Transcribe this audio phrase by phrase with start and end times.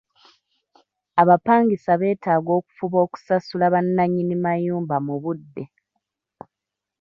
[1.21, 5.63] Abapangisa beetaaga okufuba okusasula bannannyini mayumba mu budde.